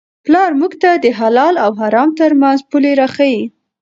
[0.25, 3.41] پلار موږ ته د حلال او حرام ترمنځ پولې را ښيي.